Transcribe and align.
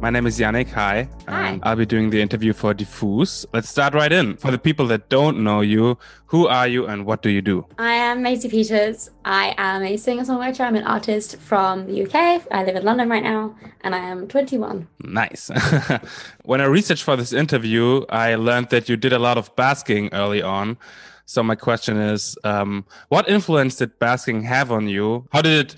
My 0.00 0.10
name 0.10 0.28
is 0.28 0.38
Yannick. 0.38 0.70
Hi. 0.70 1.08
Hi. 1.26 1.54
Um, 1.54 1.60
I'll 1.64 1.74
be 1.74 1.84
doing 1.84 2.10
the 2.10 2.22
interview 2.22 2.52
for 2.52 2.72
Diffus. 2.72 3.44
Let's 3.52 3.68
start 3.68 3.94
right 3.94 4.12
in. 4.12 4.36
For 4.36 4.52
the 4.52 4.58
people 4.58 4.86
that 4.86 5.08
don't 5.08 5.42
know 5.42 5.60
you, 5.60 5.98
who 6.26 6.46
are 6.46 6.68
you 6.68 6.86
and 6.86 7.04
what 7.04 7.20
do 7.20 7.30
you 7.30 7.42
do? 7.42 7.66
I 7.78 7.94
am 7.94 8.22
Maisie 8.22 8.48
Peters. 8.48 9.10
I 9.24 9.56
am 9.58 9.82
a 9.82 9.96
singer 9.96 10.22
songwriter. 10.22 10.60
I'm 10.60 10.76
an 10.76 10.84
artist 10.84 11.38
from 11.38 11.86
the 11.86 12.04
UK. 12.04 12.46
I 12.52 12.62
live 12.62 12.76
in 12.76 12.84
London 12.84 13.08
right 13.08 13.24
now 13.24 13.56
and 13.80 13.92
I 13.92 13.98
am 13.98 14.28
21. 14.28 14.86
Nice. 15.00 15.50
when 16.44 16.60
I 16.60 16.66
researched 16.66 17.02
for 17.02 17.16
this 17.16 17.32
interview, 17.32 18.04
I 18.08 18.36
learned 18.36 18.68
that 18.70 18.88
you 18.88 18.96
did 18.96 19.12
a 19.12 19.18
lot 19.18 19.36
of 19.36 19.54
basking 19.56 20.10
early 20.12 20.42
on. 20.42 20.78
So 21.26 21.42
my 21.42 21.56
question 21.56 21.96
is, 21.96 22.38
um, 22.44 22.86
what 23.08 23.28
influence 23.28 23.74
did 23.74 23.98
basking 23.98 24.42
have 24.42 24.70
on 24.70 24.88
you? 24.88 25.26
How 25.32 25.42
did 25.42 25.66
it 25.66 25.76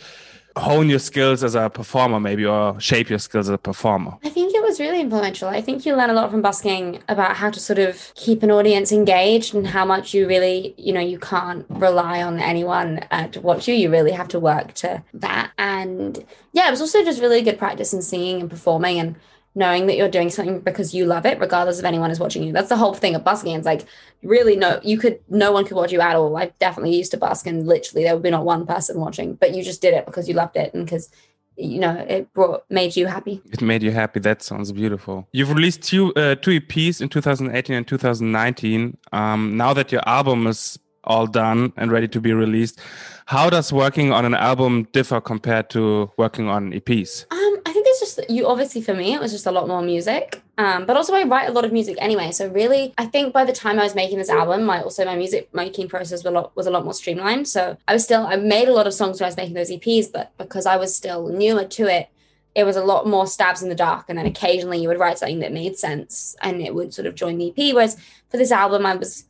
hone 0.61 0.89
your 0.89 0.99
skills 0.99 1.43
as 1.43 1.55
a 1.55 1.69
performer, 1.71 2.21
maybe, 2.21 2.45
or 2.45 2.79
shape 2.81 3.11
your 3.11 3.19
skills 3.19 3.49
as 3.49 3.55
a 3.55 3.59
performer? 3.59 4.17
I 4.23 4.29
think 4.29 4.55
it 4.55 4.63
was 4.63 4.79
really 4.79 5.01
influential. 5.01 5.49
I 5.49 5.61
think 5.61 5.85
you 5.85 5.97
learn 5.97 6.11
a 6.11 6.13
lot 6.15 6.31
from 6.31 6.43
busking 6.43 7.03
about 7.09 7.37
how 7.37 7.51
to 7.51 7.59
sort 7.59 7.79
of 7.79 8.13
keep 8.15 8.43
an 8.43 8.51
audience 8.51 8.93
engaged 8.93 9.55
and 9.55 9.67
how 9.67 9.85
much 9.85 10.15
you 10.15 10.29
really, 10.29 10.75
you 10.77 10.93
know, 10.93 11.01
you 11.01 11.19
can't 11.19 11.67
rely 11.69 12.23
on 12.23 12.39
anyone 12.39 13.01
uh, 13.11 13.29
to 13.29 13.41
watch 13.41 13.67
you. 13.67 13.75
You 13.75 13.91
really 13.91 14.13
have 14.13 14.29
to 14.29 14.41
work 14.41 14.75
to 14.75 15.03
that. 15.15 15.51
And 15.59 16.25
yeah, 16.53 16.69
it 16.69 16.71
was 16.71 16.81
also 16.81 17.05
just 17.05 17.21
really 17.21 17.43
good 17.43 17.59
practice 17.59 17.93
in 17.93 18.03
singing 18.03 18.41
and 18.41 18.51
performing 18.51 18.99
and 19.01 19.17
knowing 19.55 19.87
that 19.87 19.97
you're 19.97 20.09
doing 20.09 20.31
something 20.31 20.61
because 20.61 20.95
you 20.95 21.05
love 21.05 21.27
it, 21.27 21.41
regardless 21.41 21.79
of 21.79 21.85
anyone 21.85 22.11
is 22.11 22.21
watching 22.21 22.43
you. 22.43 22.53
That's 22.53 22.69
the 22.69 22.77
whole 22.77 22.95
thing 22.95 23.15
of 23.15 23.25
busking. 23.25 23.55
It's 23.57 23.67
like 23.67 23.85
really 24.23 24.57
no, 24.57 24.81
you 24.83 24.99
could 24.99 25.21
no 25.29 25.53
one 25.53 25.65
could 25.65 25.77
watch 25.77 25.93
you 25.93 26.01
at 26.01 26.17
all. 26.17 26.37
I 26.37 26.53
definitely 26.59 26.97
used 26.97 27.11
to 27.13 27.17
busk 27.17 27.47
and 27.47 27.67
literally 27.67 28.05
there 28.05 28.15
would 28.15 28.23
be 28.23 28.31
not 28.31 28.45
one 28.45 28.67
person 28.67 29.01
watching, 29.01 29.35
but 29.35 29.55
you 29.55 29.63
just 29.63 29.83
did 29.83 29.95
it 29.95 30.07
because 30.07 30.29
you 30.29 30.35
loved 30.35 30.57
it 30.57 30.73
and 30.73 30.85
because 30.85 31.11
you 31.57 31.79
know 31.79 31.95
it 32.09 32.33
brought 32.33 32.65
made 32.71 32.97
you 32.97 33.07
happy. 33.07 33.43
It 33.53 33.61
made 33.61 33.83
you 33.83 33.91
happy. 33.91 34.21
That 34.21 34.43
sounds 34.43 34.71
beautiful. 34.73 35.29
You've 35.33 35.53
released 35.53 35.83
two 35.83 36.15
uh, 36.15 36.37
two 36.37 36.61
EPs 36.61 37.01
in 37.01 37.09
2018 37.09 37.77
and 37.77 37.87
2019. 37.87 38.97
Um, 39.13 39.57
now 39.57 39.75
that 39.75 39.91
your 39.91 40.03
album 40.07 40.47
is 40.47 40.79
all 41.05 41.27
done 41.27 41.73
and 41.77 41.91
ready 41.91 42.07
to 42.07 42.21
be 42.21 42.33
released, 42.33 42.79
how 43.27 43.51
does 43.51 43.73
working 43.73 44.13
on 44.13 44.25
an 44.25 44.35
album 44.35 44.87
differ 44.93 45.21
compared 45.21 45.71
to 45.71 46.11
working 46.17 46.49
on 46.49 46.73
EPs? 46.73 47.25
Um, 47.31 47.63
I 47.67 47.73
think 47.73 47.87
it's 47.89 48.01
just 48.01 48.20
you 48.31 48.47
obviously 48.47 48.81
for 48.81 48.95
me 48.95 49.15
it 49.15 49.21
was 49.21 49.33
just 49.33 49.47
a 49.47 49.51
lot 49.51 49.67
more 49.67 49.83
music. 49.83 50.43
Um, 50.57 50.87
but 50.87 50.97
also 50.97 51.15
I 51.15 51.25
write 51.25 51.49
a 51.49 51.53
lot 51.53 51.65
of 51.65 51.73
music 51.73 51.97
anyway. 52.01 52.31
So 52.33 52.49
really 52.49 52.95
I 52.97 53.07
think 53.07 53.33
by 53.33 53.45
the 53.45 53.53
time 53.53 53.79
I 53.79 53.83
was 53.83 53.95
making 53.95 54.19
this 54.19 54.29
album, 54.29 54.65
my 54.65 54.83
also 54.83 55.05
my 55.05 55.17
music 55.17 55.53
making 55.53 55.89
process 55.89 56.25
was 56.25 56.27
a 56.27 56.31
lot 56.31 56.57
was 56.57 56.67
a 56.67 56.71
lot 56.71 56.85
more 56.85 56.95
streamlined. 56.95 57.49
So 57.49 57.77
I 57.89 57.93
was 57.93 58.05
still 58.05 58.27
I 58.27 58.37
made 58.37 58.69
a 58.69 58.73
lot 58.73 58.87
of 58.87 58.95
songs 58.95 59.21
when 59.21 59.27
I 59.27 59.29
was 59.29 59.37
making 59.37 59.55
those 59.55 59.71
EPs, 59.71 60.13
but 60.13 60.33
because 60.39 60.67
I 60.67 60.77
was 60.77 60.95
still 60.95 61.29
newer 61.29 61.65
to 61.65 61.87
it, 61.87 62.09
it 62.55 62.65
was 62.65 62.77
a 62.77 62.85
lot 62.85 63.07
more 63.07 63.27
stabs 63.27 63.63
in 63.63 63.69
the 63.69 63.75
dark. 63.75 64.07
And 64.09 64.19
then 64.19 64.27
occasionally 64.27 64.81
you 64.81 64.89
would 64.89 64.99
write 64.99 65.19
something 65.19 65.41
that 65.41 65.53
made 65.53 65.77
sense 65.77 66.37
and 66.43 66.61
it 66.61 66.75
would 66.75 66.95
sort 66.95 67.07
of 67.07 67.15
join 67.15 67.39
the 67.39 67.51
EP. 67.51 67.75
Whereas 67.75 67.97
for 68.29 68.37
this 68.37 68.53
album 68.53 68.87
I 68.87 68.97
was 68.97 69.25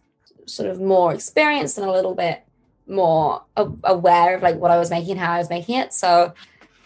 sort 0.46 0.68
of 0.68 0.80
more 0.80 1.14
experienced 1.14 1.78
and 1.78 1.86
a 1.86 1.92
little 1.92 2.14
bit 2.14 2.42
more 2.86 3.42
aware 3.56 4.34
of 4.34 4.42
like 4.42 4.56
what 4.56 4.72
I 4.72 4.78
was 4.78 4.90
making, 4.90 5.12
and 5.12 5.20
how 5.20 5.32
I 5.32 5.38
was 5.38 5.48
making 5.48 5.76
it. 5.76 5.94
So 5.94 6.34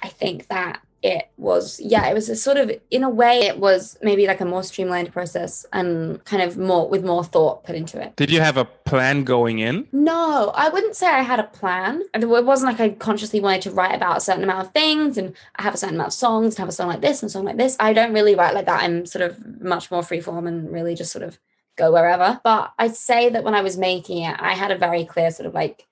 I 0.03 0.09
think 0.09 0.49
that 0.49 0.81
it 1.05 1.29
was 1.37 1.79
yeah 1.81 2.09
it 2.09 2.15
was 2.15 2.31
a 2.31 2.35
sort 2.35 2.57
of 2.57 2.73
in 2.91 3.05
a 3.05 3.11
way 3.11 3.41
it 3.41 3.59
was 3.59 3.99
maybe 4.01 4.27
like 4.27 4.41
a 4.41 4.45
more 4.45 4.63
streamlined 4.63 5.13
process 5.13 5.67
and 5.71 6.25
kind 6.25 6.43
of 6.43 6.57
more 6.57 6.89
with 6.89 7.05
more 7.05 7.23
thought 7.23 7.63
put 7.63 7.77
into 7.77 8.01
it. 8.01 8.17
Did 8.17 8.31
you 8.31 8.41
have 8.41 8.57
a 8.57 8.65
plan 8.65 9.23
going 9.23 9.59
in? 9.59 9.87
No 9.93 10.51
i 10.55 10.71
wouldn't 10.71 10.97
say 10.97 11.07
i 11.07 11.21
had 11.21 11.39
a 11.39 11.45
plan. 11.45 12.03
It 12.15 12.27
wasn't 12.27 12.73
like 12.73 12.81
i 12.81 12.95
consciously 12.95 13.39
wanted 13.39 13.61
to 13.63 13.71
write 13.71 13.95
about 13.95 14.17
a 14.17 14.21
certain 14.21 14.43
amount 14.43 14.67
of 14.67 14.73
things 14.73 15.19
and 15.19 15.37
i 15.57 15.63
have 15.63 15.75
a 15.75 15.77
certain 15.77 15.97
amount 15.97 16.09
of 16.09 16.15
songs 16.15 16.55
and 16.55 16.59
have 16.59 16.69
a 16.71 16.73
song 16.73 16.89
like 16.89 17.03
this 17.03 17.23
and 17.23 17.29
a 17.29 17.33
song 17.33 17.45
like 17.45 17.59
this. 17.59 17.77
I 17.79 17.93
don't 17.93 18.15
really 18.15 18.35
write 18.35 18.55
like 18.55 18.67
that. 18.67 18.83
I'm 18.83 19.05
sort 19.05 19.31
of 19.31 19.61
much 19.61 19.91
more 19.91 20.01
freeform 20.01 20.49
and 20.49 20.73
really 20.73 20.95
just 20.95 21.13
sort 21.13 21.23
of 21.23 21.39
go 21.77 21.93
wherever. 21.93 22.41
But 22.43 22.73
i'd 22.79 22.97
say 22.97 23.29
that 23.29 23.45
when 23.45 23.55
i 23.55 23.61
was 23.61 23.77
making 23.77 24.23
it 24.23 24.37
i 24.41 24.55
had 24.55 24.71
a 24.71 24.79
very 24.79 25.05
clear 25.05 25.31
sort 25.31 25.47
of 25.47 25.53
like 25.53 25.87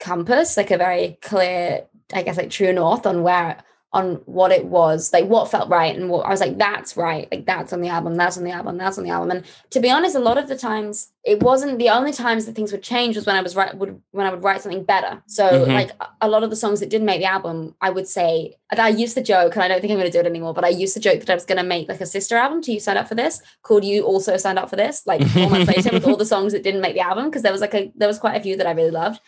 compass 0.00 0.56
like 0.56 0.72
a 0.72 0.78
very 0.78 1.18
clear 1.22 1.86
i 2.12 2.22
guess 2.22 2.38
like 2.38 2.50
true 2.50 2.72
north 2.72 3.06
on 3.06 3.22
where 3.22 3.58
on 3.92 4.14
what 4.26 4.52
it 4.52 4.66
was, 4.66 5.12
like 5.12 5.24
what 5.24 5.50
felt 5.50 5.68
right, 5.68 5.96
and 5.96 6.08
what 6.08 6.24
I 6.24 6.30
was 6.30 6.40
like, 6.40 6.58
that's 6.58 6.96
right, 6.96 7.26
like 7.32 7.44
that's 7.44 7.72
on 7.72 7.80
the 7.80 7.88
album, 7.88 8.14
that's 8.14 8.38
on 8.38 8.44
the 8.44 8.52
album, 8.52 8.78
that's 8.78 8.98
on 8.98 9.04
the 9.04 9.10
album. 9.10 9.30
And 9.30 9.44
to 9.70 9.80
be 9.80 9.90
honest, 9.90 10.14
a 10.14 10.20
lot 10.20 10.38
of 10.38 10.48
the 10.48 10.56
times 10.56 11.12
it 11.24 11.42
wasn't 11.42 11.78
the 11.78 11.90
only 11.90 12.12
times 12.12 12.46
that 12.46 12.54
things 12.54 12.72
would 12.72 12.82
change 12.82 13.16
was 13.16 13.26
when 13.26 13.36
I 13.36 13.42
was 13.42 13.54
right 13.56 13.76
would 13.76 14.00
when 14.12 14.26
I 14.26 14.30
would 14.30 14.44
write 14.44 14.62
something 14.62 14.84
better. 14.84 15.22
So 15.26 15.44
mm-hmm. 15.44 15.72
like 15.72 15.90
a 16.20 16.28
lot 16.28 16.44
of 16.44 16.50
the 16.50 16.56
songs 16.56 16.80
that 16.80 16.88
didn't 16.88 17.06
make 17.06 17.20
the 17.20 17.26
album, 17.26 17.74
I 17.80 17.90
would 17.90 18.06
say 18.06 18.56
I 18.70 18.88
used 18.88 19.16
the 19.16 19.22
joke, 19.22 19.54
and 19.54 19.64
I 19.64 19.68
don't 19.68 19.80
think 19.80 19.90
I'm 19.90 19.98
going 19.98 20.10
to 20.10 20.16
do 20.16 20.20
it 20.20 20.30
anymore, 20.30 20.54
but 20.54 20.64
I 20.64 20.68
used 20.68 20.94
the 20.94 21.00
joke 21.00 21.18
that 21.20 21.30
I 21.30 21.34
was 21.34 21.44
going 21.44 21.58
to 21.58 21.64
make 21.64 21.88
like 21.88 22.00
a 22.00 22.06
sister 22.06 22.36
album 22.36 22.62
to 22.62 22.72
you 22.72 22.78
signed 22.78 22.98
up 22.98 23.08
for 23.08 23.16
this 23.16 23.42
called 23.62 23.84
you 23.84 24.04
also 24.04 24.36
signed 24.36 24.58
up 24.58 24.70
for 24.70 24.76
this, 24.76 25.04
like 25.06 25.26
four 25.28 25.50
months 25.50 25.68
later 25.68 25.90
with 25.92 26.06
all 26.06 26.16
the 26.16 26.24
songs 26.24 26.52
that 26.52 26.62
didn't 26.62 26.80
make 26.80 26.94
the 26.94 27.00
album 27.00 27.24
because 27.24 27.42
there 27.42 27.52
was 27.52 27.60
like 27.60 27.74
a 27.74 27.92
there 27.96 28.08
was 28.08 28.20
quite 28.20 28.36
a 28.36 28.40
few 28.40 28.56
that 28.56 28.68
I 28.68 28.72
really 28.72 28.92
loved. 28.92 29.20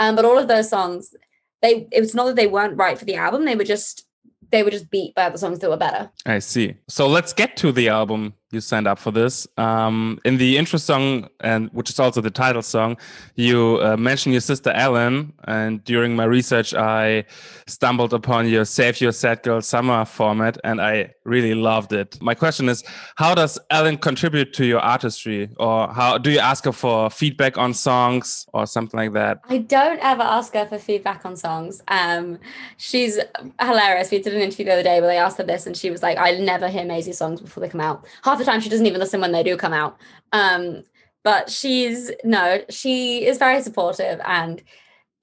Um, 0.00 0.16
but 0.16 0.24
all 0.24 0.38
of 0.38 0.48
those 0.48 0.68
songs, 0.68 1.14
they 1.62 1.86
it 1.92 2.00
was 2.00 2.14
not 2.16 2.24
that 2.26 2.36
they 2.36 2.46
weren't 2.48 2.76
right 2.76 2.98
for 2.98 3.04
the 3.04 3.14
album, 3.14 3.44
they 3.44 3.56
were 3.56 3.62
just 3.62 4.07
they 4.50 4.62
were 4.62 4.70
just 4.70 4.90
beat 4.90 5.14
by 5.14 5.24
other 5.24 5.38
songs 5.38 5.58
that 5.60 5.70
were 5.70 5.76
better. 5.76 6.10
I 6.26 6.38
see. 6.38 6.74
So 6.88 7.06
let's 7.06 7.32
get 7.32 7.56
to 7.58 7.72
the 7.72 7.88
album 7.88 8.34
you 8.50 8.60
signed 8.60 8.86
up 8.86 8.98
for 8.98 9.10
this. 9.10 9.46
Um, 9.58 10.18
in 10.24 10.38
the 10.38 10.56
intro 10.56 10.78
song, 10.78 11.28
and 11.40 11.68
which 11.72 11.90
is 11.90 12.00
also 12.00 12.20
the 12.20 12.30
title 12.30 12.62
song, 12.62 12.96
you 13.34 13.78
uh, 13.82 13.96
mention 13.96 14.32
your 14.32 14.40
sister 14.40 14.70
Ellen. 14.70 15.32
And 15.44 15.84
during 15.84 16.16
my 16.16 16.24
research, 16.24 16.74
I 16.74 17.24
stumbled 17.66 18.14
upon 18.14 18.48
your 18.48 18.64
"Save 18.64 19.00
Your 19.00 19.12
Sad 19.12 19.42
Girl 19.42 19.60
Summer" 19.60 20.04
format, 20.04 20.58
and 20.64 20.80
I 20.80 21.12
really 21.24 21.54
loved 21.54 21.92
it. 21.92 22.20
My 22.22 22.34
question 22.34 22.68
is, 22.68 22.82
how 23.16 23.34
does 23.34 23.58
Ellen 23.70 23.98
contribute 23.98 24.54
to 24.54 24.64
your 24.64 24.80
artistry, 24.80 25.50
or 25.58 25.92
how 25.92 26.16
do 26.16 26.30
you 26.30 26.38
ask 26.38 26.64
her 26.64 26.72
for 26.72 27.10
feedback 27.10 27.58
on 27.58 27.74
songs 27.74 28.46
or 28.54 28.66
something 28.66 28.98
like 28.98 29.12
that? 29.12 29.40
I 29.48 29.58
don't 29.58 30.00
ever 30.00 30.22
ask 30.22 30.54
her 30.54 30.64
for 30.64 30.78
feedback 30.78 31.26
on 31.26 31.36
songs. 31.36 31.82
Um, 31.88 32.38
she's 32.78 33.18
hilarious. 33.60 34.10
We 34.10 34.22
did 34.22 34.34
an 34.34 34.40
interview 34.40 34.64
the 34.64 34.72
other 34.72 34.82
day 34.82 35.00
where 35.00 35.10
they 35.10 35.18
asked 35.18 35.36
her 35.36 35.44
this, 35.44 35.66
and 35.66 35.76
she 35.76 35.90
was 35.90 36.02
like, 36.02 36.16
"I 36.16 36.38
never 36.38 36.68
hear 36.68 36.86
Maisie 36.86 37.12
songs 37.12 37.42
before 37.42 37.60
they 37.60 37.68
come 37.68 37.82
out." 37.82 38.06
Half 38.22 38.37
half 38.38 38.46
the 38.46 38.50
time 38.50 38.60
she 38.60 38.68
doesn't 38.68 38.86
even 38.86 39.00
listen 39.00 39.20
when 39.20 39.32
they 39.32 39.42
do 39.42 39.56
come 39.56 39.72
out. 39.72 39.98
Um, 40.32 40.84
but 41.24 41.50
she's 41.50 42.10
no, 42.24 42.62
she 42.70 43.26
is 43.26 43.38
very 43.38 43.60
supportive 43.62 44.20
and 44.24 44.62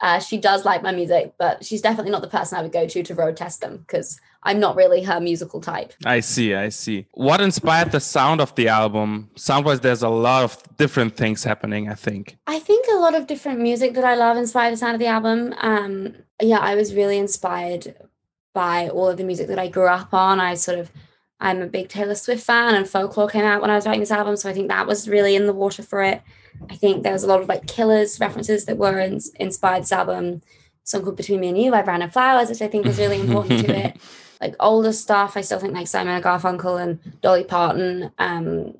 uh, 0.02 0.20
she 0.20 0.38
does 0.38 0.66
like 0.66 0.84
my 0.84 0.92
music, 0.92 1.34
but 1.40 1.64
she's 1.64 1.82
definitely 1.82 2.12
not 2.12 2.22
the 2.22 2.28
person 2.28 2.58
I 2.58 2.62
would 2.62 2.74
go 2.74 2.86
to 2.86 3.04
to 3.04 3.16
road 3.16 3.38
test 3.38 3.62
them 3.62 3.78
because 3.78 4.20
I'm 4.44 4.60
not 4.60 4.76
really 4.76 5.02
her 5.04 5.22
musical 5.22 5.62
type. 5.62 5.94
I 6.06 6.20
see, 6.20 6.54
I 6.54 6.70
see. 6.70 7.08
What 7.14 7.40
inspired 7.40 7.92
the 7.92 8.02
sound 8.02 8.42
of 8.42 8.54
the 8.56 8.68
album? 8.68 9.32
Sound-wise, 9.36 9.80
there's 9.80 10.04
a 10.04 10.10
lot 10.10 10.44
of 10.44 10.78
different 10.78 11.16
things 11.16 11.44
happening. 11.46 11.90
I 11.90 11.96
think. 11.96 12.38
I 12.46 12.60
think 12.60 12.86
a 12.92 12.98
lot 12.98 13.16
of 13.16 13.26
different 13.26 13.62
music 13.62 13.94
that 13.94 14.04
I 14.04 14.16
love 14.16 14.36
inspired 14.38 14.74
the 14.74 14.78
sound 14.78 14.96
of 14.96 15.00
the 15.00 15.08
album. 15.08 15.56
Um, 15.60 16.16
yeah, 16.42 16.60
I 16.60 16.76
was 16.76 16.94
really 16.94 17.18
inspired 17.18 17.96
by 18.54 18.90
all 18.90 19.08
of 19.08 19.18
the 19.18 19.24
music 19.24 19.48
that 19.48 19.60
I 19.60 19.70
grew 19.70 19.88
up 19.88 20.14
on. 20.14 20.42
I 20.42 20.56
sort 20.56 20.78
of 20.78 20.92
I'm 21.46 21.62
a 21.62 21.68
big 21.68 21.90
Taylor 21.90 22.16
Swift 22.16 22.44
fan, 22.44 22.74
and 22.74 22.90
Folklore 22.90 23.30
came 23.30 23.46
out 23.46 23.62
when 23.62 23.70
I 23.70 23.76
was 23.76 23.86
writing 23.86 24.00
this 24.00 24.10
album, 24.10 24.36
so 24.36 24.50
I 24.50 24.54
think 24.54 24.68
that 24.70 24.88
was 24.88 25.08
really 25.08 25.36
in 25.36 25.46
the 25.46 25.54
water 25.54 25.84
for 25.84 26.02
it. 26.02 26.24
I 26.72 26.76
think 26.76 27.04
there 27.04 27.14
was 27.14 27.24
a 27.24 27.28
lot 27.28 27.40
of 27.40 27.48
like 27.48 27.68
Killers 27.68 28.20
references 28.20 28.66
that 28.66 28.78
were 28.78 28.98
in, 29.00 29.20
inspired 29.40 29.84
this 29.84 29.92
album. 29.92 30.42
A 30.44 30.88
song 30.88 31.04
called 31.04 31.18
Between 31.18 31.42
Me 31.42 31.50
and 31.50 31.58
You 31.58 31.70
by 31.70 31.84
Brandon 31.84 32.10
Flowers, 32.10 32.50
which 32.50 32.64
I 32.64 32.68
think 32.68 32.88
is 32.88 32.98
really 32.98 33.20
important 33.20 33.66
to 33.66 33.76
it. 33.76 33.98
Like 34.42 34.54
older 34.60 34.92
stuff, 34.92 35.38
I 35.38 35.42
still 35.42 35.60
think 35.60 35.74
like 35.74 35.88
Simon 35.88 36.22
Garfunkel 36.22 36.80
and 36.80 37.00
Dolly 37.22 37.46
Parton. 37.46 38.12
Um, 38.20 38.76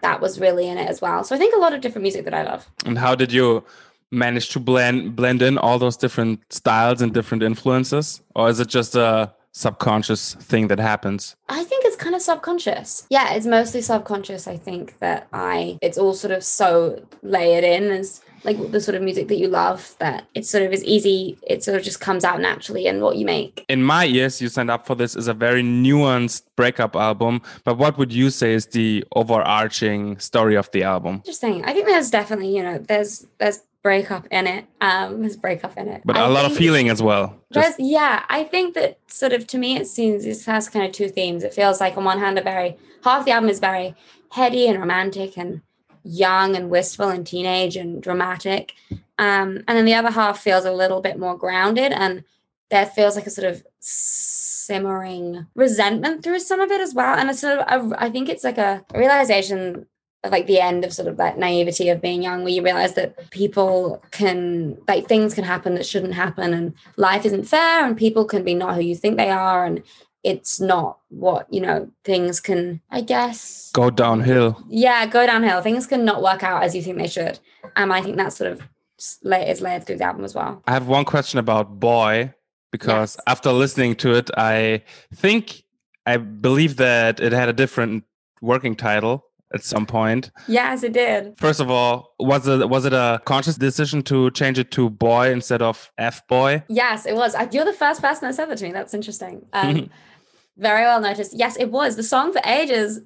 that 0.00 0.20
was 0.20 0.38
really 0.38 0.68
in 0.68 0.78
it 0.78 0.88
as 0.88 1.00
well. 1.00 1.24
So 1.24 1.34
I 1.34 1.38
think 1.38 1.56
a 1.56 1.58
lot 1.58 1.74
of 1.74 1.80
different 1.80 2.04
music 2.04 2.24
that 2.24 2.32
I 2.32 2.44
love. 2.44 2.70
And 2.86 2.96
how 2.96 3.16
did 3.16 3.32
you 3.32 3.64
manage 4.12 4.50
to 4.50 4.60
blend 4.60 5.16
blend 5.16 5.42
in 5.42 5.58
all 5.58 5.80
those 5.80 5.96
different 5.96 6.40
styles 6.50 7.02
and 7.02 7.12
different 7.12 7.42
influences, 7.42 8.22
or 8.36 8.48
is 8.48 8.60
it 8.60 8.68
just 8.68 8.94
a 8.94 9.34
subconscious 9.52 10.34
thing 10.34 10.68
that 10.68 10.78
happens? 10.78 11.36
I 11.48 11.62
think 11.64 11.84
it's 11.84 11.91
kind 12.12 12.20
of 12.20 12.22
subconscious. 12.22 13.06
Yeah, 13.08 13.32
it's 13.32 13.46
mostly 13.46 13.80
subconscious. 13.80 14.46
I 14.46 14.58
think 14.58 14.98
that 14.98 15.28
I, 15.32 15.78
it's 15.80 15.96
all 15.96 16.12
sort 16.12 16.32
of 16.32 16.44
so 16.44 17.02
layered 17.22 17.64
in 17.64 17.90
as 17.90 18.20
like 18.44 18.70
the 18.70 18.80
sort 18.80 18.96
of 18.96 19.02
music 19.02 19.28
that 19.28 19.36
you 19.36 19.48
love 19.48 19.94
that 19.98 20.26
it 20.34 20.44
sort 20.44 20.64
of 20.64 20.72
is 20.72 20.84
easy. 20.84 21.38
It 21.46 21.64
sort 21.64 21.76
of 21.76 21.82
just 21.82 22.00
comes 22.00 22.22
out 22.22 22.40
naturally 22.40 22.86
in 22.86 23.00
what 23.00 23.16
you 23.16 23.24
make. 23.24 23.64
In 23.68 23.82
my 23.82 24.04
ears, 24.04 24.42
you 24.42 24.48
signed 24.48 24.70
up 24.70 24.86
for 24.86 24.94
this 24.94 25.16
is 25.16 25.26
a 25.26 25.32
very 25.32 25.62
nuanced 25.62 26.42
breakup 26.54 26.96
album. 26.96 27.40
But 27.64 27.78
what 27.78 27.96
would 27.96 28.12
you 28.12 28.28
say 28.28 28.52
is 28.52 28.66
the 28.66 29.04
overarching 29.14 30.18
story 30.18 30.56
of 30.56 30.70
the 30.72 30.82
album? 30.82 31.16
Interesting. 31.16 31.64
I 31.64 31.72
think 31.72 31.86
there's 31.86 32.10
definitely, 32.10 32.54
you 32.54 32.62
know, 32.62 32.78
there's, 32.78 33.26
there's 33.38 33.60
breakup 33.82 34.26
in 34.30 34.46
it. 34.46 34.66
Um, 34.80 35.20
there's 35.20 35.36
breakup 35.36 35.76
in 35.76 35.88
it. 35.88 36.02
But 36.04 36.16
I 36.16 36.26
a 36.26 36.30
lot 36.30 36.44
of 36.44 36.56
feeling 36.56 36.88
as 36.88 37.02
well. 37.02 37.36
Just... 37.52 37.80
Yeah, 37.80 38.24
I 38.28 38.44
think 38.44 38.74
that 38.74 38.98
sort 39.08 39.32
of 39.32 39.46
to 39.48 39.58
me 39.58 39.76
it 39.76 39.86
seems 39.86 40.24
it 40.24 40.44
has 40.44 40.68
kind 40.68 40.86
of 40.86 40.92
two 40.92 41.08
themes. 41.08 41.42
It 41.42 41.54
feels 41.54 41.80
like 41.80 41.96
on 41.96 42.04
one 42.04 42.18
hand 42.18 42.38
a 42.38 42.42
very 42.42 42.76
half 43.04 43.24
the 43.24 43.32
album 43.32 43.50
is 43.50 43.58
very 43.58 43.94
heady 44.30 44.68
and 44.68 44.78
romantic 44.78 45.36
and 45.36 45.62
young 46.04 46.56
and 46.56 46.70
wistful 46.70 47.08
and 47.08 47.26
teenage 47.26 47.76
and 47.76 48.02
dramatic. 48.02 48.74
Um, 49.18 49.62
and 49.68 49.76
then 49.78 49.84
the 49.84 49.94
other 49.94 50.10
half 50.10 50.40
feels 50.40 50.64
a 50.64 50.72
little 50.72 51.00
bit 51.00 51.18
more 51.18 51.36
grounded 51.36 51.92
and 51.92 52.24
there 52.70 52.86
feels 52.86 53.16
like 53.16 53.26
a 53.26 53.30
sort 53.30 53.46
of 53.46 53.64
simmering 53.80 55.46
resentment 55.54 56.22
through 56.22 56.40
some 56.40 56.60
of 56.60 56.70
it 56.70 56.80
as 56.80 56.94
well. 56.94 57.14
And 57.16 57.28
it's 57.30 57.40
sort 57.40 57.58
of, 57.58 57.92
a, 57.92 58.02
I 58.02 58.10
think 58.10 58.28
it's 58.28 58.44
like 58.44 58.58
a 58.58 58.84
realization 58.94 59.86
like 60.30 60.46
the 60.46 60.60
end 60.60 60.84
of 60.84 60.92
sort 60.92 61.08
of 61.08 61.16
that 61.16 61.38
naivety 61.38 61.88
of 61.88 62.00
being 62.00 62.22
young, 62.22 62.44
where 62.44 62.52
you 62.52 62.62
realize 62.62 62.94
that 62.94 63.30
people 63.30 64.02
can, 64.10 64.78
like, 64.86 65.08
things 65.08 65.34
can 65.34 65.44
happen 65.44 65.74
that 65.74 65.86
shouldn't 65.86 66.14
happen, 66.14 66.54
and 66.54 66.74
life 66.96 67.24
isn't 67.26 67.44
fair, 67.44 67.84
and 67.84 67.96
people 67.96 68.24
can 68.24 68.44
be 68.44 68.54
not 68.54 68.74
who 68.74 68.82
you 68.82 68.94
think 68.94 69.16
they 69.16 69.30
are, 69.30 69.64
and 69.64 69.82
it's 70.22 70.60
not 70.60 71.00
what 71.08 71.52
you 71.52 71.60
know 71.60 71.90
things 72.04 72.38
can 72.38 72.80
i 72.92 73.00
guess. 73.00 73.70
Go 73.72 73.90
downhill. 73.90 74.64
Yeah 74.68 75.04
go 75.06 75.26
downhill. 75.26 75.60
Things 75.62 75.88
can 75.88 76.04
not 76.04 76.22
work 76.22 76.44
out 76.44 76.62
as 76.62 76.76
you 76.76 76.82
think 76.82 76.98
they 76.98 77.08
should. 77.08 77.40
And 77.74 77.92
i 77.92 78.00
think 78.00 78.16
that 78.18 78.32
sort 78.32 78.52
of 78.52 78.68
is 78.98 79.60
layered 79.60 79.84
through 79.84 79.96
the 79.96 80.04
album 80.04 80.24
as 80.24 80.32
well. 80.32 80.62
I 80.68 80.70
have 80.74 80.86
one 80.86 81.04
question 81.04 81.40
about 81.40 81.80
boy 81.80 82.32
because 82.72 83.16
yes. 83.16 83.24
after 83.28 83.52
listening 83.52 83.94
to 83.94 84.14
it 84.14 84.30
i 84.36 84.82
think 85.14 85.62
i 86.06 86.16
believe 86.16 86.76
that 86.76 87.20
it 87.20 87.30
had 87.30 87.48
a 87.48 87.52
different 87.52 88.02
working 88.40 88.74
title 88.74 89.26
at 89.54 89.64
some 89.64 89.86
point. 89.86 90.30
Yes, 90.48 90.82
it 90.82 90.92
did. 90.92 91.38
First 91.38 91.60
of 91.60 91.70
all, 91.70 92.14
was 92.18 92.46
it 92.46 92.68
was 92.68 92.84
it 92.84 92.92
a 92.92 93.20
conscious 93.24 93.56
decision 93.56 94.02
to 94.04 94.30
change 94.30 94.58
it 94.58 94.70
to 94.72 94.90
boy 94.90 95.30
instead 95.30 95.62
of 95.62 95.90
F 95.98 96.26
boy? 96.26 96.62
Yes, 96.68 97.06
it 97.06 97.14
was. 97.14 97.34
You're 97.52 97.64
the 97.64 97.72
first 97.72 98.00
person 98.00 98.28
that 98.28 98.34
said 98.34 98.46
that 98.48 98.58
to 98.58 98.64
me. 98.64 98.72
That's 98.72 98.94
interesting. 98.94 99.46
Um, 99.52 99.90
very 100.56 100.82
well 100.82 101.00
noticed. 101.00 101.34
Yes, 101.34 101.56
it 101.56 101.70
was. 101.70 101.96
The 101.96 102.02
song 102.02 102.32
for 102.32 102.40
ages. 102.44 103.00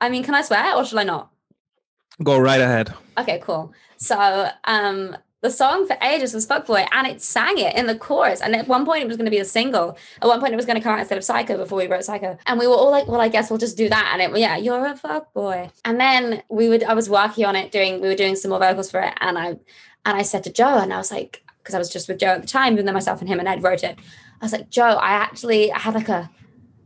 I 0.00 0.08
mean, 0.08 0.22
can 0.22 0.34
I 0.34 0.42
swear 0.42 0.74
or 0.74 0.84
should 0.84 0.98
I 0.98 1.04
not? 1.04 1.30
Go 2.22 2.38
right 2.38 2.60
ahead. 2.60 2.92
Okay, 3.18 3.40
cool. 3.42 3.72
So 3.98 4.50
um 4.64 5.16
the 5.46 5.52
song 5.52 5.86
for 5.86 5.96
ages 6.02 6.34
was 6.34 6.46
Fuckboy 6.46 6.86
and 6.90 7.06
it 7.06 7.22
sang 7.22 7.58
it 7.58 7.76
in 7.76 7.86
the 7.86 7.96
chorus. 7.96 8.40
And 8.40 8.54
at 8.56 8.66
one 8.66 8.84
point 8.84 9.02
it 9.02 9.06
was 9.06 9.16
going 9.16 9.26
to 9.26 9.30
be 9.30 9.38
a 9.38 9.44
single. 9.44 9.96
At 10.20 10.28
one 10.28 10.40
point 10.40 10.52
it 10.52 10.56
was 10.56 10.66
going 10.66 10.76
to 10.76 10.82
come 10.82 10.92
out 10.92 11.00
instead 11.00 11.18
of 11.18 11.24
Psycho 11.24 11.56
before 11.56 11.78
we 11.78 11.86
wrote 11.86 12.04
Psycho. 12.04 12.36
And 12.46 12.58
we 12.58 12.66
were 12.66 12.74
all 12.74 12.90
like, 12.90 13.06
well, 13.06 13.20
I 13.20 13.28
guess 13.28 13.48
we'll 13.48 13.58
just 13.58 13.76
do 13.76 13.88
that. 13.88 14.10
And 14.12 14.22
it, 14.22 14.38
yeah, 14.40 14.56
you're 14.56 14.84
a 14.84 14.94
fuckboy. 14.94 15.70
And 15.84 16.00
then 16.00 16.42
we 16.48 16.68
would, 16.68 16.82
I 16.84 16.94
was 16.94 17.08
working 17.08 17.44
on 17.44 17.54
it 17.54 17.70
doing, 17.70 18.00
we 18.00 18.08
were 18.08 18.16
doing 18.16 18.34
some 18.36 18.50
more 18.50 18.58
vocals 18.58 18.90
for 18.90 19.00
it. 19.00 19.14
And 19.20 19.38
I, 19.38 19.48
and 20.06 20.16
I 20.16 20.22
said 20.22 20.44
to 20.44 20.52
Joe, 20.52 20.78
and 20.78 20.92
I 20.92 20.98
was 20.98 21.10
like, 21.10 21.42
because 21.62 21.74
I 21.74 21.78
was 21.78 21.90
just 21.90 22.08
with 22.08 22.18
Joe 22.18 22.28
at 22.28 22.42
the 22.42 22.48
time, 22.48 22.78
and 22.78 22.86
then 22.86 22.94
myself 22.94 23.20
and 23.20 23.28
him 23.28 23.40
and 23.40 23.48
Ed 23.48 23.62
wrote 23.62 23.82
it. 23.82 23.98
I 24.40 24.44
was 24.44 24.52
like, 24.52 24.70
Joe, 24.70 24.98
I 25.00 25.12
actually 25.12 25.72
I 25.72 25.80
had 25.80 25.94
like 25.94 26.08
a 26.08 26.30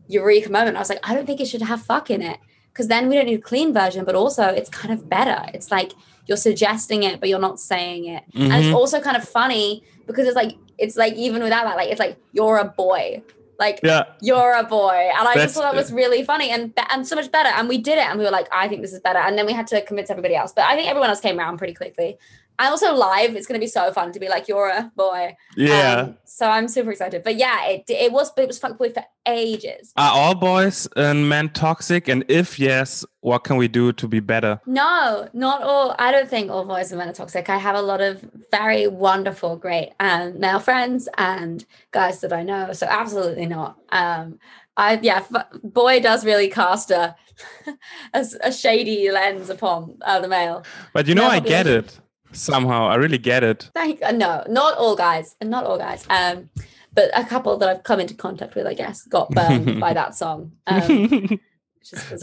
eureka 0.08 0.50
moment. 0.50 0.76
I 0.76 0.80
was 0.80 0.88
like, 0.88 1.00
I 1.02 1.14
don't 1.14 1.26
think 1.26 1.40
it 1.40 1.46
should 1.46 1.62
have 1.62 1.82
fuck 1.82 2.10
in 2.10 2.22
it 2.22 2.38
because 2.72 2.88
then 2.88 3.08
we 3.08 3.14
don't 3.14 3.26
need 3.26 3.38
a 3.38 3.42
clean 3.42 3.74
version, 3.74 4.06
but 4.06 4.14
also 4.14 4.44
it's 4.44 4.70
kind 4.70 4.94
of 4.94 5.08
better. 5.08 5.44
It's 5.52 5.70
like 5.70 5.92
you're 6.26 6.37
suggesting 6.37 7.02
it, 7.02 7.20
but 7.20 7.28
you're 7.28 7.38
not 7.38 7.61
saying 7.61 8.06
it. 8.06 8.22
Mm-hmm. 8.32 8.43
And 8.43 8.52
it's 8.55 8.67
mm-hmm. 8.67 8.76
also 8.76 9.00
kind 9.00 9.17
of 9.17 9.28
funny 9.28 9.82
because 10.06 10.26
it's 10.26 10.37
like, 10.37 10.56
it's 10.78 10.96
like 10.96 11.14
even 11.14 11.43
without 11.43 11.64
that, 11.64 11.76
like 11.76 11.88
it's 11.88 12.00
like 12.00 12.19
you're 12.32 12.58
a 12.58 12.64
boy. 12.64 13.22
Like 13.58 13.81
yeah. 13.82 14.05
you're 14.22 14.55
a 14.55 14.64
boy. 14.64 15.11
And 15.17 15.28
I 15.28 15.34
That's, 15.34 15.44
just 15.44 15.55
thought 15.55 15.70
that 15.70 15.75
was 15.75 15.93
really 15.93 16.25
funny 16.25 16.49
and 16.49 16.72
and 16.90 17.06
so 17.06 17.14
much 17.14 17.31
better. 17.31 17.50
And 17.50 17.69
we 17.69 17.76
did 17.76 17.99
it 17.99 18.06
and 18.06 18.19
we 18.19 18.25
were 18.25 18.31
like, 18.31 18.49
I 18.50 18.69
think 18.69 18.81
this 18.81 18.94
is 18.94 19.00
better. 19.00 19.19
And 19.19 19.37
then 19.37 19.44
we 19.44 19.52
had 19.52 19.67
to 19.67 19.82
convince 19.82 20.08
everybody 20.08 20.34
else. 20.34 20.52
But 20.55 20.64
I 20.64 20.76
think 20.76 20.88
everyone 20.88 21.11
else 21.11 21.20
came 21.20 21.38
around 21.38 21.58
pretty 21.58 21.75
quickly. 21.75 22.17
I 22.60 22.66
also 22.66 22.92
live. 22.92 23.36
It's 23.36 23.46
going 23.46 23.58
to 23.58 23.64
be 23.64 23.70
so 23.70 23.90
fun 23.90 24.12
to 24.12 24.20
be 24.20 24.28
like 24.28 24.46
you're 24.46 24.68
a 24.68 24.92
boy. 24.94 25.34
Yeah. 25.56 25.94
Um, 25.94 26.18
so 26.24 26.46
I'm 26.46 26.68
super 26.68 26.90
excited. 26.90 27.22
But 27.24 27.36
yeah, 27.36 27.66
it 27.66 27.84
it 27.88 28.12
was 28.12 28.30
it 28.36 28.46
was 28.46 28.60
fuckboy 28.60 28.92
for 28.92 29.02
ages. 29.26 29.94
Are 29.96 30.12
all 30.12 30.34
boys 30.34 30.86
and 30.94 31.26
men 31.26 31.48
toxic? 31.48 32.06
And 32.06 32.22
if 32.28 32.60
yes, 32.60 33.02
what 33.20 33.44
can 33.44 33.56
we 33.56 33.66
do 33.66 33.94
to 33.94 34.06
be 34.06 34.20
better? 34.20 34.60
No, 34.66 35.26
not 35.32 35.62
all. 35.62 35.96
I 35.98 36.12
don't 36.12 36.28
think 36.28 36.50
all 36.50 36.66
boys 36.66 36.92
and 36.92 36.98
men 36.98 37.08
are 37.08 37.14
toxic. 37.14 37.48
I 37.48 37.56
have 37.56 37.76
a 37.76 37.80
lot 37.80 38.02
of 38.02 38.22
very 38.50 38.86
wonderful, 38.86 39.56
great 39.56 39.92
um, 39.98 40.38
male 40.38 40.60
friends 40.60 41.08
and 41.16 41.64
guys 41.92 42.20
that 42.20 42.34
I 42.34 42.42
know. 42.42 42.74
So 42.74 42.86
absolutely 42.86 43.46
not. 43.46 43.78
Um, 43.88 44.38
I 44.76 44.98
yeah, 45.00 45.24
boy 45.64 46.00
does 46.00 46.26
really 46.26 46.48
cast 46.48 46.90
a 46.90 47.16
a, 48.12 48.26
a 48.42 48.52
shady 48.52 49.10
lens 49.10 49.48
upon 49.48 49.96
uh, 50.02 50.20
the 50.20 50.28
male. 50.28 50.62
But 50.92 51.06
you 51.08 51.14
know, 51.14 51.26
I 51.26 51.40
get 51.40 51.66
it 51.66 51.98
somehow. 52.32 52.88
I 52.88 52.97
really 52.97 53.19
get 53.19 53.43
it. 53.43 53.71
Thank 53.75 54.03
uh, 54.03 54.12
no, 54.12 54.44
not 54.49 54.77
all 54.79 54.97
guys, 54.97 55.37
and 55.41 55.50
not 55.50 55.65
all 55.65 55.79
guys. 55.79 56.06
Um, 56.11 56.50
but 56.93 57.11
a 57.15 57.25
couple 57.25 57.56
that 57.59 57.69
I've 57.69 57.82
come 57.82 58.00
into 58.00 58.15
contact 58.15 58.55
with, 58.55 58.67
I 58.67 58.75
guess, 58.75 59.05
got 59.05 59.31
burned 59.31 59.81
by 59.87 59.93
that 59.94 60.15
song. 60.15 60.53
Um, 60.67 61.41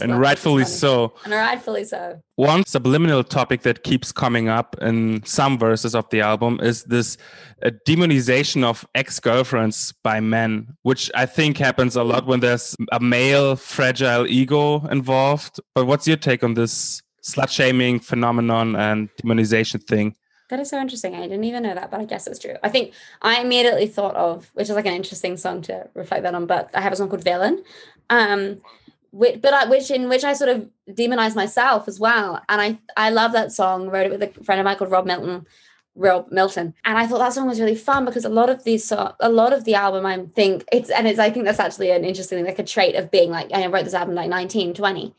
and 0.00 0.20
rightfully 0.20 0.64
so. 0.64 1.14
And 1.24 1.32
rightfully 1.32 1.84
so. 1.84 2.22
One 2.36 2.64
subliminal 2.64 3.24
topic 3.24 3.62
that 3.62 3.82
keeps 3.82 4.12
coming 4.12 4.48
up 4.48 4.76
in 4.80 5.24
some 5.24 5.58
verses 5.58 5.94
of 5.94 6.08
the 6.10 6.20
album 6.20 6.60
is 6.62 6.84
this 6.84 7.16
uh, 7.64 7.70
demonization 7.86 8.62
of 8.62 8.86
ex 8.94 9.18
girlfriends 9.18 9.92
by 10.04 10.20
men, 10.20 10.76
which 10.82 11.10
I 11.14 11.26
think 11.26 11.58
happens 11.58 11.96
a 11.96 12.04
lot 12.04 12.26
when 12.26 12.40
there's 12.40 12.76
a 12.92 13.00
male 13.00 13.56
fragile 13.56 14.26
ego 14.26 14.86
involved. 14.88 15.60
But 15.74 15.86
what's 15.86 16.06
your 16.06 16.16
take 16.16 16.44
on 16.44 16.54
this 16.54 17.02
slut 17.28 17.50
shaming 17.50 18.00
phenomenon 18.00 18.74
and 18.76 19.08
demonization 19.22 19.82
thing. 19.82 20.16
That 20.50 20.60
is 20.60 20.70
so 20.70 20.80
interesting. 20.80 21.14
I 21.14 21.22
didn't 21.22 21.44
even 21.44 21.62
know 21.62 21.74
that, 21.74 21.90
but 21.90 22.00
I 22.00 22.04
guess 22.06 22.26
it's 22.26 22.38
true. 22.38 22.56
I 22.62 22.70
think 22.70 22.94
I 23.20 23.40
immediately 23.40 23.86
thought 23.86 24.14
of, 24.14 24.50
which 24.54 24.70
is 24.70 24.76
like 24.76 24.86
an 24.86 24.94
interesting 24.94 25.36
song 25.36 25.60
to 25.62 25.88
reflect 25.94 26.22
that 26.22 26.34
on, 26.34 26.46
but 26.46 26.70
I 26.72 26.80
have 26.80 26.92
a 26.92 26.96
song 26.96 27.10
called 27.10 27.24
Villain. 27.24 27.62
Um, 28.08 28.62
which, 29.10 29.40
but 29.40 29.52
I, 29.52 29.68
which 29.68 29.90
in 29.90 30.08
which 30.08 30.24
I 30.24 30.32
sort 30.32 30.50
of 30.50 30.68
demonize 30.88 31.34
myself 31.34 31.88
as 31.88 31.98
well. 32.00 32.42
And 32.48 32.60
I 32.60 32.78
I 32.96 33.10
love 33.10 33.32
that 33.32 33.52
song. 33.52 33.88
Wrote 33.90 34.06
it 34.06 34.10
with 34.10 34.22
a 34.22 34.44
friend 34.44 34.60
of 34.60 34.64
mine 34.64 34.76
called 34.76 34.90
Rob 34.90 35.06
Milton. 35.06 35.46
Rob 35.94 36.30
Milton, 36.30 36.74
and 36.84 36.96
I 36.96 37.08
thought 37.08 37.18
that 37.18 37.32
song 37.32 37.48
was 37.48 37.58
really 37.60 37.74
fun 37.74 38.04
because 38.04 38.24
a 38.24 38.28
lot 38.28 38.48
of 38.48 38.62
these, 38.62 38.84
so, 38.84 39.16
a 39.18 39.28
lot 39.28 39.52
of 39.52 39.64
the 39.64 39.74
album, 39.74 40.06
I 40.06 40.26
think 40.32 40.64
it's, 40.70 40.90
and 40.90 41.08
it's, 41.08 41.18
I 41.18 41.28
think 41.28 41.44
that's 41.44 41.58
actually 41.58 41.90
an 41.90 42.04
interesting, 42.04 42.44
like 42.44 42.60
a 42.60 42.62
trait 42.62 42.94
of 42.94 43.10
being 43.10 43.32
like, 43.32 43.50
I 43.52 43.66
wrote 43.66 43.84
this 43.84 43.94
album 43.94 44.14
like 44.14 44.28
19, 44.28 44.74
20, 44.74 45.12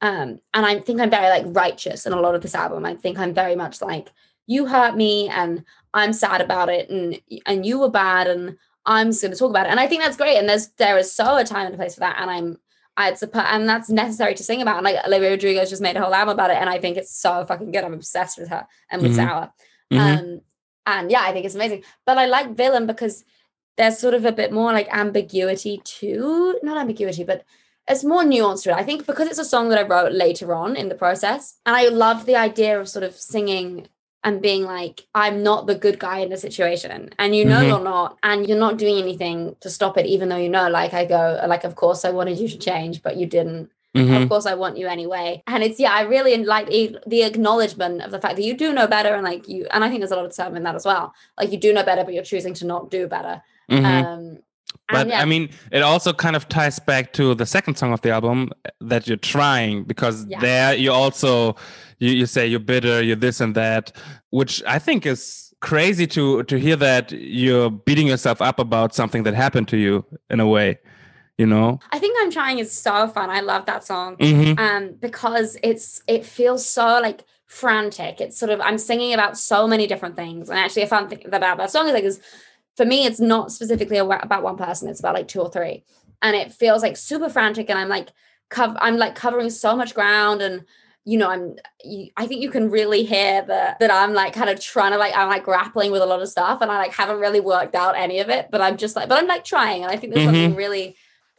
um, 0.00 0.40
and 0.52 0.66
I 0.66 0.80
think 0.80 1.00
I'm 1.00 1.10
very 1.10 1.28
like 1.28 1.44
righteous 1.48 2.06
in 2.06 2.12
a 2.12 2.20
lot 2.20 2.34
of 2.34 2.42
this 2.42 2.54
album. 2.54 2.84
I 2.84 2.94
think 2.94 3.18
I'm 3.18 3.32
very 3.32 3.56
much 3.56 3.80
like, 3.80 4.12
you 4.46 4.66
hurt 4.66 4.96
me 4.96 5.28
and 5.28 5.64
I'm 5.92 6.12
sad 6.12 6.40
about 6.40 6.68
it 6.68 6.88
and 6.88 7.20
and 7.46 7.66
you 7.66 7.80
were 7.80 7.90
bad 7.90 8.28
and 8.28 8.56
I'm 8.84 9.08
just 9.08 9.22
gonna 9.22 9.34
talk 9.34 9.50
about 9.50 9.66
it. 9.66 9.70
And 9.70 9.80
I 9.80 9.86
think 9.86 10.02
that's 10.02 10.16
great. 10.16 10.36
And 10.36 10.48
there's 10.48 10.68
there 10.78 10.98
is 10.98 11.12
so 11.12 11.36
a 11.36 11.44
time 11.44 11.66
and 11.66 11.74
a 11.74 11.78
place 11.78 11.94
for 11.94 12.00
that. 12.00 12.16
And 12.20 12.30
I'm 12.30 12.58
I'd 12.96 13.18
suppose 13.18 13.44
and 13.48 13.68
that's 13.68 13.90
necessary 13.90 14.34
to 14.34 14.44
sing 14.44 14.62
about. 14.62 14.76
And 14.76 14.84
like 14.84 15.04
Olivia 15.04 15.30
Rodrigo's 15.30 15.70
just 15.70 15.82
made 15.82 15.96
a 15.96 16.00
whole 16.00 16.14
album 16.14 16.34
about 16.34 16.50
it. 16.50 16.58
And 16.58 16.70
I 16.70 16.78
think 16.78 16.96
it's 16.96 17.14
so 17.14 17.44
fucking 17.44 17.72
good. 17.72 17.84
I'm 17.84 17.94
obsessed 17.94 18.38
with 18.38 18.48
her 18.50 18.66
and 18.90 19.02
with 19.02 19.16
mm-hmm. 19.16 19.26
Sour. 19.26 19.52
Mm-hmm. 19.92 20.18
Um, 20.18 20.40
and 20.86 21.10
yeah, 21.10 21.22
I 21.22 21.32
think 21.32 21.44
it's 21.44 21.56
amazing. 21.56 21.82
But 22.04 22.18
I 22.18 22.26
like 22.26 22.56
Villain 22.56 22.86
because 22.86 23.24
there's 23.76 23.98
sort 23.98 24.14
of 24.14 24.24
a 24.24 24.32
bit 24.32 24.52
more 24.52 24.72
like 24.72 24.88
ambiguity 24.94 25.80
too. 25.84 26.58
Not 26.62 26.78
ambiguity, 26.78 27.24
but 27.24 27.44
it's 27.88 28.04
more 28.04 28.24
nuanced 28.24 28.64
to 28.64 28.70
it. 28.70 28.76
I 28.76 28.82
think 28.82 29.06
because 29.06 29.28
it's 29.28 29.38
a 29.38 29.44
song 29.44 29.68
that 29.68 29.78
I 29.78 29.86
wrote 29.86 30.12
later 30.12 30.54
on 30.54 30.76
in 30.76 30.88
the 30.88 30.94
process, 30.94 31.58
and 31.64 31.76
I 31.76 31.88
love 31.88 32.26
the 32.26 32.36
idea 32.36 32.80
of 32.80 32.88
sort 32.88 33.04
of 33.04 33.14
singing 33.14 33.88
and 34.24 34.42
being 34.42 34.64
like, 34.64 35.06
I'm 35.14 35.44
not 35.44 35.66
the 35.66 35.76
good 35.76 36.00
guy 36.00 36.18
in 36.18 36.30
the 36.30 36.36
situation, 36.36 37.10
and 37.18 37.36
you 37.36 37.44
know 37.44 37.60
mm-hmm. 37.60 37.68
you're 37.68 37.84
not, 37.84 38.18
and 38.22 38.48
you're 38.48 38.58
not 38.58 38.76
doing 38.76 38.98
anything 38.98 39.54
to 39.60 39.70
stop 39.70 39.96
it, 39.96 40.06
even 40.06 40.28
though 40.28 40.36
you 40.36 40.48
know. 40.48 40.68
Like 40.68 40.94
I 40.94 41.04
go, 41.04 41.40
like 41.46 41.64
of 41.64 41.76
course 41.76 42.04
I 42.04 42.10
wanted 42.10 42.38
you 42.38 42.48
to 42.48 42.58
change, 42.58 43.02
but 43.02 43.16
you 43.16 43.26
didn't. 43.26 43.70
Mm-hmm. 43.94 44.24
Of 44.24 44.28
course, 44.28 44.44
I 44.44 44.54
want 44.54 44.76
you 44.76 44.88
anyway. 44.88 45.42
And 45.46 45.62
it's 45.62 45.80
yeah, 45.80 45.92
I 45.92 46.02
really 46.02 46.36
like 46.44 46.66
the 46.68 47.22
acknowledgement 47.22 48.02
of 48.02 48.10
the 48.10 48.20
fact 48.20 48.36
that 48.36 48.42
you 48.42 48.54
do 48.54 48.72
know 48.72 48.86
better, 48.86 49.14
and 49.14 49.24
like 49.24 49.48
you, 49.48 49.66
and 49.70 49.84
I 49.84 49.88
think 49.88 50.00
there's 50.00 50.10
a 50.10 50.16
lot 50.16 50.26
of 50.26 50.34
time 50.34 50.56
in 50.56 50.64
that 50.64 50.74
as 50.74 50.84
well. 50.84 51.14
Like 51.38 51.52
you 51.52 51.58
do 51.58 51.72
know 51.72 51.84
better, 51.84 52.04
but 52.04 52.12
you're 52.12 52.24
choosing 52.24 52.52
to 52.54 52.66
not 52.66 52.90
do 52.90 53.06
better. 53.06 53.42
Mm-hmm. 53.70 54.06
Um, 54.06 54.38
but 54.88 55.08
yeah. 55.08 55.20
I 55.20 55.24
mean, 55.24 55.50
it 55.72 55.82
also 55.82 56.12
kind 56.12 56.36
of 56.36 56.48
ties 56.48 56.78
back 56.78 57.12
to 57.14 57.34
the 57.34 57.46
second 57.46 57.76
song 57.76 57.92
of 57.92 58.00
the 58.02 58.10
album 58.10 58.52
that 58.80 59.08
you're 59.08 59.16
trying 59.16 59.84
because 59.84 60.26
yeah. 60.26 60.40
there 60.40 60.74
you 60.74 60.92
also 60.92 61.56
you, 61.98 62.10
you 62.10 62.26
say 62.26 62.46
you're 62.46 62.60
bitter, 62.60 63.02
you're 63.02 63.16
this 63.16 63.40
and 63.40 63.54
that, 63.54 63.92
which 64.30 64.62
I 64.66 64.78
think 64.78 65.06
is 65.06 65.46
crazy 65.60 66.06
to 66.06 66.42
to 66.44 66.58
hear 66.58 66.76
that 66.76 67.10
you're 67.12 67.70
beating 67.70 68.06
yourself 68.06 68.42
up 68.42 68.58
about 68.58 68.94
something 68.94 69.22
that 69.22 69.34
happened 69.34 69.66
to 69.68 69.76
you 69.76 70.04
in 70.30 70.38
a 70.38 70.46
way 70.46 70.78
you 71.38 71.46
know 71.46 71.80
i 71.92 71.98
think 71.98 72.16
i'm 72.20 72.30
trying 72.30 72.58
is 72.58 72.70
so 72.70 73.08
fun 73.08 73.30
i 73.30 73.40
love 73.40 73.64
that 73.66 73.82
song 73.82 74.16
mm-hmm. 74.16 74.58
um 74.58 74.94
because 75.00 75.56
it's 75.62 76.02
it 76.06 76.24
feels 76.24 76.66
so 76.66 77.00
like 77.00 77.24
frantic 77.46 78.20
it's 78.20 78.38
sort 78.38 78.50
of 78.50 78.60
i'm 78.60 78.76
singing 78.76 79.14
about 79.14 79.38
so 79.38 79.66
many 79.66 79.86
different 79.86 80.14
things 80.14 80.50
and 80.50 80.58
actually 80.58 80.82
a 80.82 80.86
fun 80.86 81.08
thing 81.08 81.22
about 81.32 81.56
that 81.56 81.70
song 81.70 81.86
is 81.86 81.94
like 81.94 82.04
is 82.04 82.20
for 82.76 82.84
me, 82.84 83.06
it's 83.06 83.20
not 83.20 83.50
specifically 83.52 83.96
about 83.96 84.42
one 84.42 84.56
person. 84.56 84.88
It's 84.88 85.00
about 85.00 85.14
like 85.14 85.28
two 85.28 85.40
or 85.40 85.50
three, 85.50 85.84
and 86.22 86.36
it 86.36 86.52
feels 86.52 86.82
like 86.82 86.96
super 86.96 87.28
frantic. 87.28 87.70
And 87.70 87.78
I'm 87.78 87.88
like, 87.88 88.10
cov- 88.50 88.76
I'm 88.80 88.96
like 88.96 89.14
covering 89.14 89.50
so 89.50 89.74
much 89.74 89.94
ground, 89.94 90.42
and 90.42 90.64
you 91.04 91.18
know, 91.18 91.30
I'm. 91.30 91.56
You, 91.82 92.10
I 92.16 92.26
think 92.26 92.42
you 92.42 92.50
can 92.50 92.70
really 92.70 93.02
hear 93.04 93.42
that 93.42 93.80
that 93.80 93.90
I'm 93.90 94.12
like 94.12 94.34
kind 94.34 94.50
of 94.50 94.60
trying 94.60 94.92
to 94.92 94.98
like 94.98 95.16
I'm 95.16 95.28
like 95.28 95.44
grappling 95.44 95.90
with 95.90 96.02
a 96.02 96.06
lot 96.06 96.20
of 96.20 96.28
stuff, 96.28 96.60
and 96.60 96.70
I 96.70 96.76
like 96.78 96.92
haven't 96.92 97.20
really 97.20 97.40
worked 97.40 97.74
out 97.74 97.96
any 97.96 98.20
of 98.20 98.28
it. 98.28 98.48
But 98.50 98.60
I'm 98.60 98.76
just 98.76 98.94
like, 98.94 99.08
but 99.08 99.18
I'm 99.18 99.28
like 99.28 99.44
trying, 99.44 99.82
and 99.82 99.90
I 99.90 99.96
think 99.96 100.12
there's 100.12 100.26
mm-hmm. 100.26 100.34
something 100.34 100.56
really 100.56 100.96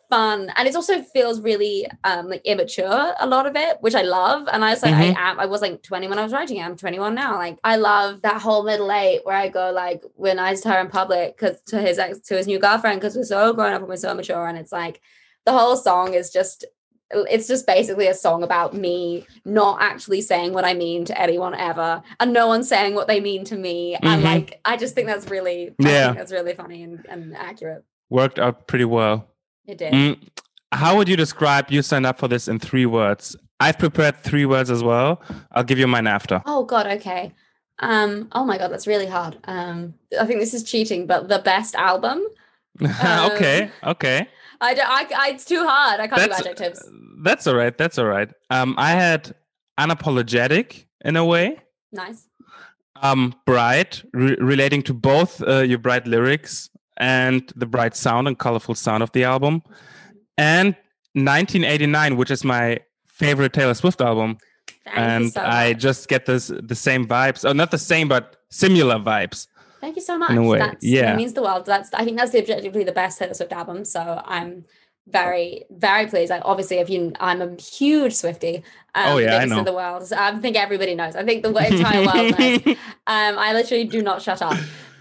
fun 0.09 0.51
and 0.55 0.67
it 0.67 0.75
also 0.75 1.01
feels 1.01 1.41
really 1.41 1.85
um 2.03 2.27
like 2.29 2.41
immature 2.45 3.13
a 3.19 3.27
lot 3.27 3.45
of 3.45 3.55
it 3.55 3.77
which 3.81 3.95
i 3.95 4.01
love 4.01 4.47
and 4.51 4.63
i 4.63 4.69
was 4.71 4.81
like 4.81 4.93
Mhm. 4.93 5.15
i 5.15 5.29
am 5.31 5.39
i 5.39 5.45
was 5.45 5.61
like 5.61 5.81
20 5.83 6.07
when 6.07 6.17
i 6.19 6.23
was 6.23 6.31
writing 6.33 6.57
it 6.57 6.63
i'm 6.63 6.75
21 6.77 7.13
now 7.15 7.35
like 7.35 7.57
i 7.63 7.75
love 7.75 8.21
that 8.21 8.41
whole 8.41 8.63
middle 8.63 8.91
eight 8.91 9.21
where 9.25 9.35
i 9.35 9.47
go 9.49 9.71
like 9.71 10.01
we're 10.15 10.33
nice 10.35 10.61
to 10.61 10.69
her 10.69 10.79
in 10.79 10.87
public 10.89 11.35
because 11.37 11.61
to 11.67 11.79
his 11.81 11.99
ex 11.99 12.19
to 12.19 12.35
his 12.37 12.47
new 12.47 12.59
girlfriend 12.59 12.99
because 13.01 13.15
we're 13.15 13.23
so 13.23 13.53
grown 13.53 13.73
up 13.73 13.81
and 13.81 13.89
we're 13.89 13.95
so 13.97 14.13
mature 14.13 14.47
and 14.47 14.57
it's 14.57 14.71
like 14.71 15.01
the 15.45 15.51
whole 15.51 15.75
song 15.75 16.13
is 16.13 16.29
just 16.31 16.65
it's 17.09 17.47
just 17.47 17.65
basically 17.65 18.07
a 18.07 18.13
song 18.13 18.43
about 18.43 18.73
me 18.73 19.25
not 19.45 19.81
actually 19.81 20.19
saying 20.19 20.51
what 20.51 20.65
I 20.65 20.73
mean 20.73 21.05
to 21.05 21.17
anyone 21.17 21.55
ever, 21.55 22.01
and 22.19 22.33
no 22.33 22.47
one 22.47 22.65
saying 22.65 22.95
what 22.95 23.07
they 23.07 23.21
mean 23.21 23.45
to 23.45 23.55
me. 23.55 23.95
And 23.95 24.21
Mhm. 24.21 24.25
like, 24.25 24.59
I 24.65 24.75
just 24.75 24.93
think 24.93 25.07
that's 25.07 25.29
really, 25.29 25.73
Yeah. 25.79 26.11
that's 26.11 26.33
really 26.33 26.53
funny 26.53 26.83
and, 26.83 27.05
and 27.07 27.33
accurate. 27.37 27.85
Worked 28.09 28.39
out 28.39 28.67
pretty 28.67 28.83
well. 28.83 29.25
It 29.67 29.77
did. 29.77 29.93
Mm, 29.93 30.19
how 30.71 30.95
would 30.97 31.09
you 31.09 31.15
describe 31.15 31.69
you 31.69 31.81
signed 31.81 32.05
up 32.05 32.19
for 32.19 32.27
this 32.27 32.47
in 32.47 32.59
three 32.59 32.85
words? 32.85 33.35
I've 33.59 33.77
prepared 33.77 34.17
three 34.23 34.45
words 34.45 34.69
as 34.69 34.83
well. 34.83 35.21
I'll 35.51 35.63
give 35.63 35.79
you 35.79 35.87
mine 35.87 36.07
after. 36.07 36.41
Oh 36.45 36.63
God, 36.63 36.87
okay. 36.87 37.33
Um, 37.79 38.29
oh 38.31 38.45
my 38.45 38.57
God, 38.57 38.71
that's 38.71 38.87
really 38.87 39.07
hard. 39.07 39.37
Um, 39.45 39.93
I 40.19 40.25
think 40.25 40.39
this 40.39 40.53
is 40.53 40.63
cheating, 40.63 41.05
but 41.05 41.27
the 41.27 41.39
best 41.39 41.75
album. 41.75 42.23
okay, 42.81 43.71
okay. 43.83 44.27
I 44.61 44.73
don't. 44.73 44.89
I, 44.89 45.07
I 45.15 45.29
it's 45.31 45.45
too 45.45 45.63
hard. 45.65 45.99
I 45.99 46.07
can't 46.07 46.29
That's 46.29 46.41
do 46.41 46.49
adjectives. 46.49 46.89
that's 47.23 47.45
all 47.47 47.55
right. 47.55 47.77
That's 47.77 47.97
all 47.97 48.05
right. 48.05 48.31
Um, 48.49 48.75
I 48.77 48.91
had 48.91 49.35
unapologetic 49.79 50.85
in 51.05 51.15
a 51.15 51.25
way. 51.25 51.59
Nice. 51.91 52.27
Um, 53.01 53.35
bright, 53.45 54.03
re- 54.13 54.37
relating 54.39 54.81
to 54.83 54.93
both 54.93 55.41
uh, 55.43 55.59
your 55.59 55.77
bright 55.77 56.07
lyrics 56.07 56.69
and 56.97 57.51
the 57.55 57.65
bright 57.65 57.95
sound 57.95 58.27
and 58.27 58.37
colorful 58.37 58.75
sound 58.75 59.03
of 59.03 59.11
the 59.11 59.23
album, 59.23 59.61
and 60.37 60.75
1989, 61.13 62.17
which 62.17 62.31
is 62.31 62.43
my 62.43 62.79
favorite 63.07 63.53
Taylor 63.53 63.73
Swift 63.73 64.01
album. 64.01 64.37
Thank 64.85 64.97
and 64.97 65.33
so 65.33 65.41
I 65.41 65.73
just 65.73 66.07
get 66.07 66.25
this 66.25 66.47
the 66.47 66.75
same 66.75 67.05
vibes, 67.07 67.49
or 67.49 67.53
not 67.53 67.71
the 67.71 67.77
same, 67.77 68.07
but 68.07 68.37
similar 68.49 68.95
vibes. 68.99 69.47
Thank 69.81 69.95
you 69.95 70.01
so 70.01 70.17
much. 70.17 70.31
in 70.31 70.37
a 70.37 70.43
way, 70.43 70.59
That's, 70.59 70.83
yeah. 70.83 71.13
It 71.13 71.17
means 71.17 71.33
the 71.33 71.41
world. 71.43 71.65
That's 71.65 71.93
I 71.93 72.03
think 72.03 72.17
that's 72.17 72.31
the 72.31 72.39
objectively 72.39 72.83
the 72.83 72.91
best 72.91 73.19
Taylor 73.19 73.33
Swift 73.33 73.51
album. 73.51 73.85
So 73.85 74.21
I'm 74.25 74.65
very, 75.07 75.65
very 75.69 76.07
pleased. 76.07 76.29
Like 76.29 76.41
obviously 76.45 76.77
if 76.77 76.89
you 76.89 77.13
I'm 77.19 77.41
a 77.41 77.55
huge 77.61 78.13
Swiftie. 78.13 78.63
Um, 78.95 79.13
Oh, 79.13 79.17
yeah, 79.17 79.37
I 79.37 79.45
know. 79.45 79.59
in 79.59 79.65
the 79.65 79.73
world. 79.73 80.07
So 80.07 80.17
I 80.17 80.35
think 80.37 80.55
everybody 80.55 80.95
knows. 80.95 81.15
I 81.15 81.23
think 81.23 81.43
the 81.43 81.49
entire 81.49 82.05
world 82.05 82.39
knows. 82.39 82.77
Um, 83.09 83.37
I 83.39 83.53
literally 83.53 83.85
do 83.85 84.01
not 84.01 84.21
shut 84.21 84.41
up. 84.41 84.57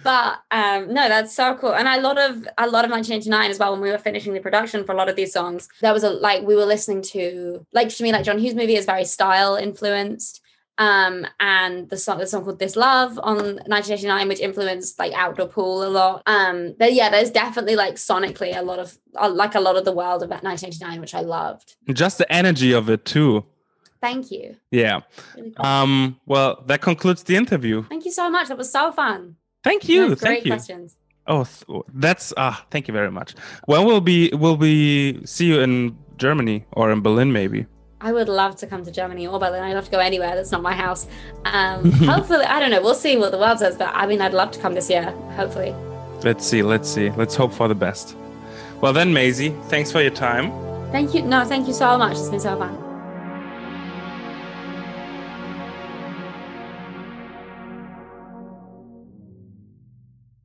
But 0.07 0.41
um, 0.53 0.95
no, 0.95 1.09
that's 1.09 1.35
so 1.35 1.57
cool. 1.57 1.75
And 1.75 1.89
a 1.89 2.01
lot 2.01 2.17
of 2.17 2.47
a 2.59 2.69
lot 2.69 2.85
of 2.85 2.93
1989 2.93 3.51
as 3.51 3.59
well. 3.59 3.73
When 3.73 3.81
we 3.81 3.91
were 3.91 3.99
finishing 3.99 4.35
the 4.35 4.41
production 4.41 4.85
for 4.85 4.93
a 4.93 4.97
lot 4.97 5.09
of 5.09 5.17
these 5.17 5.33
songs, 5.33 5.69
there 5.81 5.93
was 5.93 6.05
a 6.05 6.11
like 6.11 6.43
we 6.43 6.55
were 6.55 6.65
listening 6.65 7.03
to 7.03 7.67
like 7.73 7.89
to 7.89 8.03
me 8.05 8.13
like 8.13 8.25
John 8.25 8.39
Hughes 8.39 8.55
movie 8.55 8.77
is 8.77 8.87
very 8.87 9.05
style 9.05 9.57
influenced. 9.57 10.43
Um, 10.79 11.27
and 11.41 11.89
the 11.89 11.97
song 11.97 12.19
the 12.19 12.27
song 12.29 12.45
called 12.45 12.61
This 12.61 12.77
Love 12.77 13.19
on 13.19 13.37
1989, 13.67 14.29
which 14.29 14.39
influenced 14.39 14.97
like 14.99 15.13
outdoor 15.15 15.49
pool 15.49 15.83
a 15.83 15.89
lot. 15.89 16.23
Um, 16.27 16.77
but 16.79 16.93
yeah, 16.93 17.11
there's 17.11 17.33
definitely 17.33 17.75
like 17.75 17.95
sonically 17.95 18.57
a 18.57 18.63
lot 18.63 18.79
of 18.79 18.97
uh, 19.21 19.29
like 19.29 19.57
a 19.57 19.61
lot 19.61 19.75
of 19.75 19.85
the 19.85 19.93
world 19.93 20.23
of 20.23 20.29
1989, 20.29 21.01
which 21.01 21.15
I 21.17 21.23
loved. 21.23 21.75
just 21.93 22.19
the 22.19 22.31
energy 22.33 22.73
of 22.73 22.89
it 22.89 23.05
too. 23.05 23.45
Thank 24.01 24.31
you. 24.31 24.55
Yeah. 24.71 25.01
Really 25.35 25.51
cool. 25.51 25.67
Um. 25.67 26.21
Well, 26.27 26.63
that 26.67 26.81
concludes 26.81 27.25
the 27.25 27.35
interview. 27.35 27.83
Thank 27.89 28.05
you 28.05 28.13
so 28.13 28.31
much. 28.31 28.47
That 28.49 28.59
was 28.59 28.71
so 28.71 28.93
fun. 28.93 29.37
Thank 29.67 29.89
You 29.89 29.95
you. 29.95 30.09
had 30.11 30.19
great 30.19 30.21
Thank 30.21 30.45
you. 30.47 30.51
questions. 30.53 30.97
Oh, 31.27 31.43
th- 31.45 31.83
that's 31.95 32.33
ah. 32.37 32.65
thank 32.71 32.87
you 32.89 32.95
very 33.01 33.11
much. 33.11 33.35
When 33.67 33.85
will 33.85 34.01
be 34.01 34.31
will 34.33 34.57
we 34.57 35.21
see 35.27 35.47
you 35.47 35.59
in 35.61 35.97
Germany 36.19 36.65
or 36.79 36.91
in 36.93 37.01
Berlin 37.03 37.33
maybe? 37.33 37.67
I 38.01 38.13
would 38.13 38.29
love 38.29 38.55
to 38.57 38.67
come 38.67 38.85
to 38.85 38.93
Germany 38.93 39.27
or 39.27 39.39
Berlin. 39.41 39.63
I'd 39.65 39.75
love 39.75 39.87
to 39.87 39.91
go 39.91 39.99
anywhere 39.99 40.37
that's 40.37 40.53
not 40.53 40.63
my 40.63 40.75
house. 40.75 41.07
Um, 41.47 41.91
hopefully, 42.13 42.45
I 42.45 42.61
don't 42.61 42.71
know. 42.71 42.81
We'll 42.83 42.95
see 42.95 43.17
what 43.17 43.33
the 43.33 43.39
world 43.39 43.59
says, 43.59 43.75
but 43.77 43.91
I 43.93 44.07
mean, 44.07 44.21
I'd 44.21 44.35
love 44.35 44.51
to 44.53 44.61
come 44.61 44.75
this 44.75 44.89
year. 44.89 45.11
Hopefully. 45.41 45.75
Let's 46.23 46.47
see. 46.47 46.63
Let's 46.63 46.89
see. 46.89 47.11
Let's 47.11 47.35
hope 47.35 47.53
for 47.53 47.67
the 47.69 47.75
best. 47.75 48.15
Well 48.81 48.93
then, 48.93 49.13
Maisie, 49.13 49.53
thanks 49.69 49.91
for 49.91 50.01
your 50.03 50.13
time. 50.29 50.53
Thank 50.93 51.15
you. 51.15 51.23
No, 51.23 51.45
thank 51.45 51.67
you 51.67 51.75
so 51.75 51.99
much. 51.99 52.17
It's 52.19 52.29
been 52.29 52.39
so 52.41 52.57
fun. 52.57 52.77